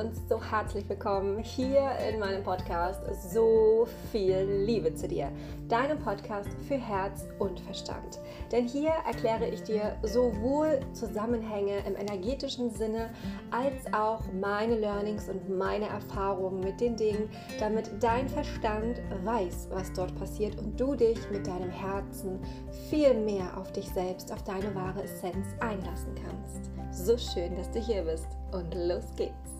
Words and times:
und 0.00 0.16
so 0.30 0.42
herzlich 0.42 0.88
willkommen 0.88 1.40
hier 1.40 1.90
in 2.08 2.20
meinem 2.20 2.42
Podcast 2.42 3.02
So 3.30 3.86
viel 4.10 4.64
Liebe 4.64 4.94
zu 4.94 5.06
dir, 5.06 5.30
deinem 5.68 5.98
Podcast 5.98 6.48
für 6.66 6.76
Herz 6.78 7.26
und 7.38 7.60
Verstand. 7.60 8.18
Denn 8.50 8.66
hier 8.66 8.92
erkläre 9.06 9.46
ich 9.48 9.62
dir 9.62 9.98
sowohl 10.02 10.80
Zusammenhänge 10.94 11.80
im 11.86 11.96
energetischen 11.96 12.70
Sinne 12.70 13.10
als 13.50 13.92
auch 13.92 14.22
meine 14.40 14.76
Learnings 14.76 15.28
und 15.28 15.50
meine 15.50 15.88
Erfahrungen 15.88 16.60
mit 16.60 16.80
den 16.80 16.96
Dingen, 16.96 17.28
damit 17.58 17.90
dein 18.00 18.26
Verstand 18.26 19.02
weiß, 19.22 19.68
was 19.70 19.92
dort 19.92 20.18
passiert 20.18 20.56
und 20.56 20.80
du 20.80 20.94
dich 20.94 21.18
mit 21.30 21.46
deinem 21.46 21.70
Herzen 21.70 22.40
viel 22.88 23.12
mehr 23.12 23.54
auf 23.58 23.70
dich 23.72 23.90
selbst, 23.90 24.32
auf 24.32 24.42
deine 24.44 24.74
wahre 24.74 25.02
Essenz 25.02 25.46
einlassen 25.60 26.14
kannst. 26.14 26.70
So 26.90 27.18
schön, 27.18 27.54
dass 27.54 27.70
du 27.70 27.80
hier 27.80 28.02
bist 28.02 28.28
und 28.52 28.74
los 28.74 29.04
geht's. 29.16 29.59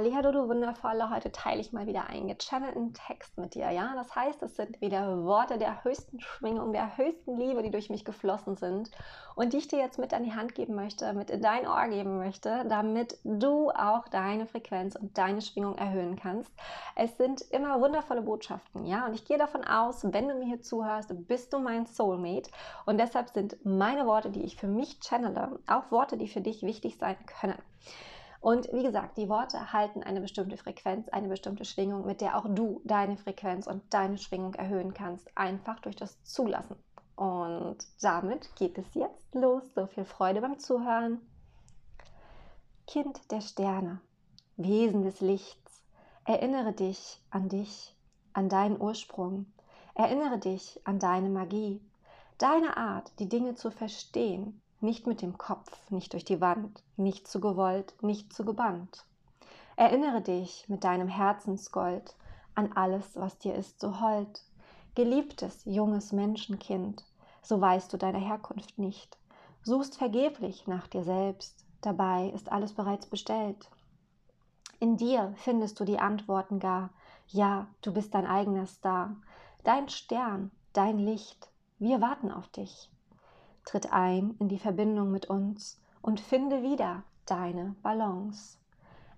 Hallo, 0.00 0.30
du 0.30 0.48
Wundervolle. 0.48 1.10
Heute 1.10 1.32
teile 1.32 1.60
ich 1.60 1.72
mal 1.72 1.88
wieder 1.88 2.08
einen 2.08 2.28
gechannelten 2.28 2.94
Text 2.94 3.36
mit 3.36 3.56
dir. 3.56 3.68
Ja, 3.72 3.94
das 3.96 4.14
heißt, 4.14 4.40
es 4.44 4.54
sind 4.54 4.80
wieder 4.80 5.24
Worte 5.24 5.58
der 5.58 5.82
höchsten 5.82 6.20
Schwingung, 6.20 6.72
der 6.72 6.96
höchsten 6.96 7.36
Liebe, 7.36 7.64
die 7.64 7.72
durch 7.72 7.90
mich 7.90 8.04
geflossen 8.04 8.54
sind 8.54 8.92
und 9.34 9.52
die 9.52 9.56
ich 9.56 9.66
dir 9.66 9.80
jetzt 9.80 9.98
mit 9.98 10.14
an 10.14 10.22
die 10.22 10.32
Hand 10.32 10.54
geben 10.54 10.76
möchte, 10.76 11.12
mit 11.14 11.30
in 11.30 11.42
dein 11.42 11.66
Ohr 11.66 11.88
geben 11.88 12.16
möchte, 12.18 12.64
damit 12.68 13.18
du 13.24 13.70
auch 13.70 14.06
deine 14.06 14.46
Frequenz 14.46 14.94
und 14.94 15.18
deine 15.18 15.42
Schwingung 15.42 15.76
erhöhen 15.76 16.14
kannst. 16.14 16.52
Es 16.94 17.16
sind 17.16 17.40
immer 17.50 17.80
wundervolle 17.80 18.22
Botschaften. 18.22 18.86
Ja, 18.86 19.04
und 19.04 19.14
ich 19.14 19.24
gehe 19.24 19.36
davon 19.36 19.64
aus, 19.64 20.04
wenn 20.12 20.28
du 20.28 20.34
mir 20.36 20.46
hier 20.46 20.62
zuhörst, 20.62 21.12
bist 21.26 21.52
du 21.52 21.58
mein 21.58 21.86
Soulmate 21.86 22.52
und 22.86 22.98
deshalb 22.98 23.30
sind 23.30 23.56
meine 23.66 24.06
Worte, 24.06 24.30
die 24.30 24.44
ich 24.44 24.54
für 24.54 24.68
mich 24.68 25.00
channele, 25.00 25.58
auch 25.66 25.90
Worte, 25.90 26.16
die 26.16 26.28
für 26.28 26.40
dich 26.40 26.62
wichtig 26.62 26.98
sein 26.98 27.16
können. 27.26 27.58
Und 28.40 28.72
wie 28.72 28.82
gesagt, 28.82 29.18
die 29.18 29.28
Worte 29.28 29.72
halten 29.72 30.02
eine 30.02 30.20
bestimmte 30.20 30.56
Frequenz, 30.56 31.08
eine 31.08 31.28
bestimmte 31.28 31.64
Schwingung, 31.64 32.06
mit 32.06 32.20
der 32.20 32.36
auch 32.36 32.46
du 32.48 32.80
deine 32.84 33.16
Frequenz 33.16 33.66
und 33.66 33.82
deine 33.92 34.16
Schwingung 34.16 34.54
erhöhen 34.54 34.94
kannst, 34.94 35.28
einfach 35.36 35.80
durch 35.80 35.96
das 35.96 36.22
Zulassen. 36.22 36.76
Und 37.16 37.78
damit 38.00 38.54
geht 38.54 38.78
es 38.78 38.94
jetzt 38.94 39.34
los. 39.34 39.64
So 39.74 39.86
viel 39.86 40.04
Freude 40.04 40.40
beim 40.40 40.60
Zuhören. 40.60 41.20
Kind 42.86 43.30
der 43.32 43.40
Sterne, 43.40 44.00
Wesen 44.56 45.02
des 45.02 45.20
Lichts, 45.20 45.82
erinnere 46.24 46.72
dich 46.72 47.20
an 47.30 47.48
dich, 47.48 47.94
an 48.32 48.48
deinen 48.48 48.80
Ursprung. 48.80 49.46
Erinnere 49.94 50.38
dich 50.38 50.80
an 50.84 51.00
deine 51.00 51.28
Magie, 51.28 51.82
deine 52.38 52.76
Art, 52.76 53.10
die 53.18 53.28
Dinge 53.28 53.56
zu 53.56 53.72
verstehen, 53.72 54.62
nicht 54.80 55.06
mit 55.06 55.22
dem 55.22 55.38
Kopf, 55.38 55.90
nicht 55.90 56.12
durch 56.12 56.24
die 56.24 56.40
Wand, 56.40 56.82
nicht 56.96 57.26
zu 57.26 57.40
gewollt, 57.40 57.94
nicht 58.02 58.32
zu 58.32 58.44
gebannt. 58.44 59.04
Erinnere 59.76 60.20
dich 60.20 60.68
mit 60.68 60.84
deinem 60.84 61.08
Herzensgold 61.08 62.16
an 62.54 62.72
alles, 62.72 63.16
was 63.16 63.38
dir 63.38 63.54
ist 63.54 63.80
so 63.80 64.00
hold. 64.00 64.42
Geliebtes, 64.94 65.62
junges 65.64 66.12
Menschenkind, 66.12 67.04
so 67.42 67.60
weißt 67.60 67.92
du 67.92 67.96
deine 67.96 68.18
Herkunft 68.18 68.78
nicht. 68.78 69.16
Suchst 69.62 69.96
vergeblich 69.96 70.66
nach 70.66 70.86
dir 70.88 71.04
selbst, 71.04 71.64
dabei 71.80 72.30
ist 72.34 72.50
alles 72.50 72.72
bereits 72.72 73.06
bestellt. 73.06 73.70
In 74.80 74.96
dir 74.96 75.34
findest 75.36 75.78
du 75.78 75.84
die 75.84 75.98
Antworten 75.98 76.58
gar. 76.58 76.90
Ja, 77.28 77.68
du 77.82 77.92
bist 77.92 78.14
dein 78.14 78.26
eigener 78.26 78.66
Star, 78.66 79.16
dein 79.64 79.88
Stern, 79.88 80.50
dein 80.72 80.98
Licht. 80.98 81.48
Wir 81.78 82.00
warten 82.00 82.30
auf 82.30 82.48
dich. 82.48 82.90
Tritt 83.68 83.92
ein 83.92 84.34
in 84.38 84.48
die 84.48 84.58
Verbindung 84.58 85.10
mit 85.10 85.26
uns 85.26 85.78
und 86.00 86.20
finde 86.20 86.62
wieder 86.62 87.02
deine 87.26 87.76
Balance. 87.82 88.56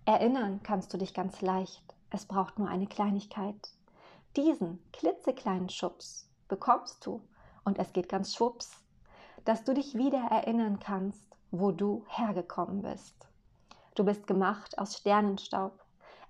Erinnern 0.06 0.58
kannst 0.64 0.92
du 0.92 0.98
dich 0.98 1.14
ganz 1.14 1.40
leicht. 1.40 1.94
Es 2.10 2.26
braucht 2.26 2.58
nur 2.58 2.66
eine 2.66 2.88
Kleinigkeit. 2.88 3.70
Diesen 4.34 4.82
klitzekleinen 4.92 5.68
Schubs 5.68 6.28
bekommst 6.48 7.06
du 7.06 7.20
und 7.62 7.78
es 7.78 7.92
geht 7.92 8.08
ganz 8.08 8.34
schwupps, 8.34 8.82
dass 9.44 9.62
du 9.62 9.72
dich 9.72 9.94
wieder 9.94 10.18
erinnern 10.18 10.80
kannst, 10.80 11.28
wo 11.52 11.70
du 11.70 12.04
hergekommen 12.08 12.82
bist. 12.82 13.28
Du 13.94 14.02
bist 14.04 14.26
gemacht 14.26 14.80
aus 14.80 14.96
Sternenstaub. 14.96 15.78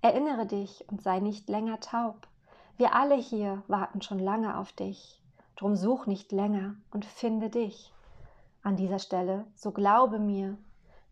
Erinnere 0.03 0.45
dich 0.45 0.84
und 0.91 1.00
sei 1.00 1.21
nicht 1.21 1.49
länger 1.49 1.81
taub. 1.81 2.28
Wir 2.77 2.95
alle 2.95 3.15
hier 3.15 3.62
warten 3.66 4.03
schon 4.03 4.19
lange 4.19 4.59
auf 4.59 4.72
dich. 4.72 5.22
Drum 5.56 5.75
such 5.75 6.05
nicht 6.05 6.33
länger 6.33 6.75
und 6.91 7.06
finde 7.06 7.49
dich. 7.49 7.95
An 8.62 8.76
dieser 8.76 8.98
Stelle, 8.98 9.47
so 9.54 9.72
glaube 9.72 10.19
mir, 10.19 10.59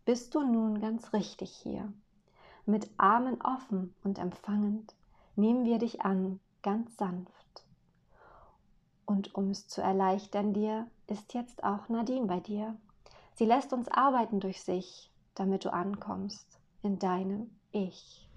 bist 0.05 0.35
du 0.35 0.41
nun 0.41 0.81
ganz 0.81 1.13
richtig 1.13 1.51
hier. 1.51 1.91
Mit 2.65 2.89
Armen 2.97 3.41
offen 3.41 3.95
und 4.03 4.19
empfangend 4.19 4.93
nehmen 5.35 5.65
wir 5.65 5.79
dich 5.79 6.01
an, 6.01 6.39
ganz 6.61 6.95
sanft. 6.97 7.65
Und 9.05 9.33
um 9.33 9.49
es 9.49 9.67
zu 9.67 9.81
erleichtern 9.81 10.53
dir, 10.53 10.85
ist 11.07 11.33
jetzt 11.33 11.63
auch 11.63 11.89
Nadine 11.89 12.27
bei 12.27 12.39
dir. 12.39 12.75
Sie 13.33 13.45
lässt 13.45 13.73
uns 13.73 13.87
arbeiten 13.87 14.39
durch 14.39 14.61
sich, 14.61 15.11
damit 15.33 15.65
du 15.65 15.73
ankommst 15.73 16.59
in 16.83 16.99
deinem 16.99 17.49
Ich. 17.71 18.29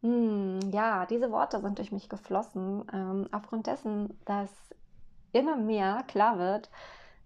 Hm, 0.00 0.58
ja, 0.72 1.06
diese 1.06 1.30
Worte 1.30 1.60
sind 1.60 1.78
durch 1.78 1.92
mich 1.92 2.08
geflossen, 2.08 2.84
ähm, 2.92 3.28
aufgrund 3.30 3.68
dessen, 3.68 4.18
dass 4.24 4.50
immer 5.34 5.56
mehr 5.56 6.04
klar 6.06 6.38
wird, 6.38 6.70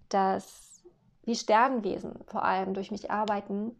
dass 0.08 0.82
die 1.26 1.34
Sternwesen 1.36 2.24
vor 2.26 2.42
allem 2.42 2.74
durch 2.74 2.90
mich 2.90 3.10
arbeiten 3.10 3.76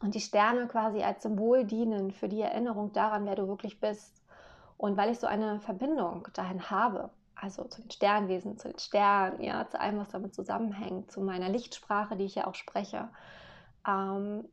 und 0.00 0.14
die 0.14 0.20
Sterne 0.20 0.66
quasi 0.66 1.02
als 1.02 1.22
Symbol 1.22 1.64
dienen 1.64 2.10
für 2.10 2.28
die 2.28 2.40
Erinnerung 2.40 2.92
daran, 2.92 3.24
wer 3.24 3.36
du 3.36 3.48
wirklich 3.48 3.80
bist. 3.80 4.22
Und 4.76 4.96
weil 4.96 5.10
ich 5.10 5.18
so 5.18 5.26
eine 5.26 5.60
Verbindung 5.60 6.28
dahin 6.34 6.68
habe, 6.68 7.10
also 7.34 7.64
zu 7.64 7.82
den 7.82 7.90
Sternwesen, 7.90 8.58
zu 8.58 8.68
den 8.68 8.78
Sternen, 8.78 9.40
ja, 9.42 9.68
zu 9.68 9.80
allem, 9.80 9.98
was 9.98 10.08
damit 10.08 10.34
zusammenhängt, 10.34 11.10
zu 11.10 11.20
meiner 11.20 11.48
Lichtsprache, 11.48 12.16
die 12.16 12.24
ich 12.24 12.34
ja 12.34 12.46
auch 12.46 12.54
spreche, 12.54 13.08
ähm, 13.86 14.44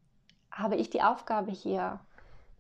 habe 0.52 0.76
ich 0.76 0.90
die 0.90 1.02
Aufgabe 1.02 1.52
hier, 1.52 2.00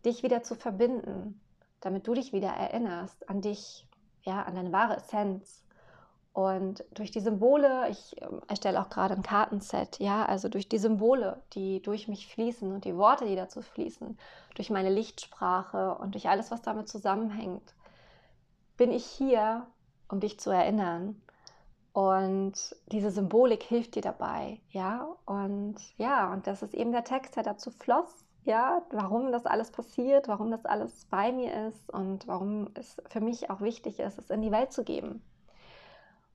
dich 0.05 0.23
wieder 0.23 0.43
zu 0.43 0.55
verbinden, 0.55 1.39
damit 1.79 2.07
du 2.07 2.13
dich 2.13 2.33
wieder 2.33 2.49
erinnerst 2.49 3.29
an 3.29 3.41
dich, 3.41 3.87
ja, 4.23 4.41
an 4.43 4.55
deine 4.55 4.71
wahre 4.71 4.97
Essenz, 4.97 5.62
und 6.33 6.83
durch 6.95 7.11
die 7.11 7.19
Symbole, 7.19 7.89
ich 7.89 8.19
ähm, 8.21 8.41
erstelle 8.47 8.81
auch 8.81 8.89
gerade 8.89 9.13
ein 9.13 9.21
Kartenset, 9.21 9.99
ja, 9.99 10.25
also 10.25 10.49
durch 10.49 10.67
die 10.67 10.79
Symbole, 10.79 11.41
die 11.53 11.79
durch 11.81 12.07
mich 12.07 12.27
fließen 12.27 12.73
und 12.73 12.85
die 12.85 12.97
Worte, 12.97 13.25
die 13.25 13.35
dazu 13.35 13.61
fließen, 13.61 14.17
durch 14.55 14.71
meine 14.71 14.89
Lichtsprache 14.89 15.95
und 15.95 16.15
durch 16.15 16.29
alles, 16.29 16.49
was 16.49 16.63
damit 16.63 16.89
zusammenhängt, 16.89 17.75
bin 18.77 18.91
ich 18.91 19.05
hier, 19.05 19.67
um 20.09 20.19
dich 20.19 20.39
zu 20.39 20.49
erinnern. 20.49 21.21
Und 21.93 22.75
diese 22.87 23.11
Symbolik 23.11 23.61
hilft 23.61 23.93
dir 23.93 24.01
dabei, 24.01 24.59
ja. 24.71 25.07
Und 25.25 25.75
ja, 25.97 26.33
und 26.33 26.47
das 26.47 26.63
ist 26.63 26.73
eben 26.73 26.91
der 26.91 27.03
Text, 27.03 27.35
der 27.35 27.43
dazu 27.43 27.69
floss, 27.69 28.25
ja, 28.43 28.81
warum 28.91 29.31
das 29.31 29.45
alles 29.45 29.71
passiert, 29.71 30.27
warum 30.27 30.49
das 30.49 30.65
alles 30.65 31.05
bei 31.11 31.31
mir 31.31 31.67
ist 31.67 31.91
und 31.91 32.27
warum 32.27 32.69
es 32.73 32.99
für 33.07 33.21
mich 33.21 33.51
auch 33.51 33.61
wichtig 33.61 33.99
ist, 33.99 34.17
es 34.17 34.31
in 34.31 34.41
die 34.41 34.51
Welt 34.51 34.73
zu 34.73 34.83
geben. 34.83 35.21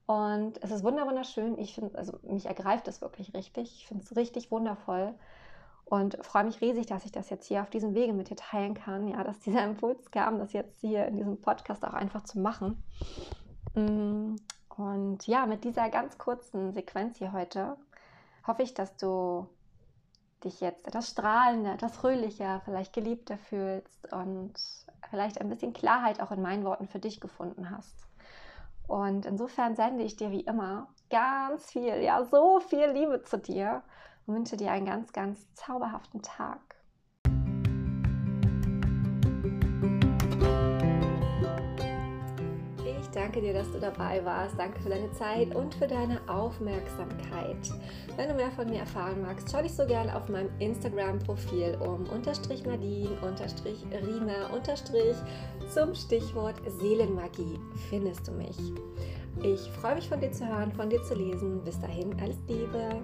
Und 0.09 0.55
es 0.63 0.71
ist 0.71 0.85
wunderschön. 0.85 1.59
Ich 1.59 1.75
finde, 1.75 1.99
also 1.99 2.19
mich 2.23 2.47
ergreift 2.47 2.89
es 2.89 3.03
wirklich 3.03 3.35
richtig. 3.35 3.75
Ich 3.77 3.87
finde 3.87 4.05
es 4.05 4.17
richtig 4.17 4.51
wundervoll 4.51 5.15
und 5.85 6.17
freue 6.25 6.45
mich 6.45 6.63
riesig, 6.63 6.87
dass 6.87 7.05
ich 7.05 7.13
das 7.13 7.29
jetzt 7.29 7.47
hier 7.47 7.61
auf 7.61 7.69
diesem 7.69 7.95
Wege 7.95 8.15
mit 8.15 8.31
dir 8.31 8.37
teilen 8.37 8.73
kann. 8.73 9.07
Ja, 9.07 9.23
dass 9.23 9.39
dieser 9.41 9.63
Impuls 9.65 10.11
kam, 10.11 10.39
das 10.39 10.55
jetzt 10.55 10.81
hier 10.81 11.05
in 11.05 11.19
diesem 11.19 11.39
Podcast 11.43 11.85
auch 11.85 11.93
einfach 11.93 12.25
zu 12.25 12.39
machen. 12.39 12.83
Mm, 13.75 14.37
und 14.79 15.27
ja, 15.27 15.45
mit 15.45 15.65
dieser 15.65 15.91
ganz 15.91 16.17
kurzen 16.17 16.73
Sequenz 16.73 17.19
hier 17.19 17.33
heute 17.33 17.77
hoffe 18.47 18.63
ich, 18.63 18.73
dass 18.73 18.97
du 18.97 19.47
dich 20.43 20.63
jetzt 20.63 20.89
etwas 20.89 21.11
strahlender, 21.11 21.75
etwas 21.75 21.95
fröhlicher, 21.95 22.63
vielleicht 22.65 22.95
geliebter 22.95 23.37
fühlst 23.37 24.11
und 24.11 24.55
vielleicht 25.11 25.39
ein 25.39 25.51
bisschen 25.51 25.75
Klarheit 25.75 26.23
auch 26.23 26.31
in 26.31 26.41
meinen 26.41 26.65
Worten 26.65 26.89
für 26.89 26.99
dich 26.99 27.21
gefunden 27.21 27.71
hast. 27.71 28.08
Und 28.89 29.27
insofern 29.27 29.77
sende 29.77 30.03
ich 30.03 30.17
dir 30.17 30.31
wie 30.31 30.41
immer 30.41 30.89
ganz 31.11 31.71
viel, 31.71 32.03
ja, 32.03 32.25
so 32.25 32.59
viel 32.59 32.87
Liebe 32.87 33.23
zu 33.23 33.39
dir 33.39 33.83
und 34.27 34.35
wünsche 34.35 34.57
dir 34.57 34.73
einen 34.73 34.87
ganz, 34.87 35.13
ganz 35.13 35.53
zauberhaften 35.55 36.23
Tag. 36.23 36.78
Danke 43.29 43.43
dir, 43.43 43.53
dass 43.53 43.71
du 43.71 43.79
dabei 43.79 44.25
warst. 44.25 44.59
Danke 44.59 44.81
für 44.81 44.89
deine 44.89 45.13
Zeit 45.13 45.55
und 45.55 45.75
für 45.75 45.87
deine 45.87 46.19
Aufmerksamkeit. 46.29 47.59
Wenn 48.17 48.29
du 48.31 48.35
mehr 48.35 48.51
von 48.51 48.71
mir 48.71 48.79
erfahren 48.79 49.21
magst, 49.21 49.51
schau 49.53 49.61
dich 49.61 49.75
so 49.75 49.85
gerne 49.85 50.17
auf 50.17 50.31
meinem 50.31 50.49
Instagram-Profil 50.61 51.77
um. 51.79 52.09
Unterstrich 52.09 52.65
Nadine, 52.65 53.19
unterstrich 53.21 53.85
Rina, 53.93 54.47
unterstrich 54.55 55.17
zum 55.69 55.95
Stichwort 55.95 56.57
Seelenmagie 56.81 57.61
findest 57.91 58.27
du 58.29 58.33
mich. 58.33 58.57
Ich 59.43 59.61
freue 59.73 59.97
mich 59.97 60.09
von 60.09 60.21
dir 60.21 60.33
zu 60.33 60.49
hören, 60.49 60.73
von 60.73 60.89
dir 60.89 61.03
zu 61.03 61.15
lesen. 61.15 61.63
Bis 61.65 61.79
dahin, 61.81 62.19
alles 62.23 62.39
Liebe. 62.49 63.03